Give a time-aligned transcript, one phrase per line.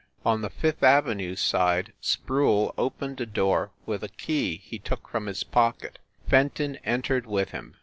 [0.25, 5.27] On the Fifth Avenue side Sproule opened a door with a key he took from
[5.27, 5.99] his pocket.
[6.27, 7.75] Fenton entered with him.